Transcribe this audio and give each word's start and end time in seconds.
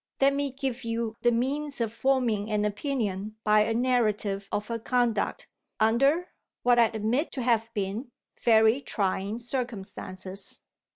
Let 0.19 0.33
me 0.33 0.49
give 0.49 0.83
you 0.83 1.13
the 1.21 1.31
means 1.31 1.79
of 1.79 1.93
forming 1.93 2.49
an 2.49 2.65
opinion 2.65 3.35
by 3.43 3.59
a 3.59 3.75
narrative 3.75 4.49
of 4.51 4.67
her 4.69 4.79
conduct, 4.79 5.47
under 5.79 6.29
(what 6.63 6.79
I 6.79 6.85
admit 6.87 7.31
to 7.33 7.43
have 7.43 7.71
been) 7.75 8.09
very 8.41 8.81
trying 8.81 9.37
circumstances. 9.37 10.61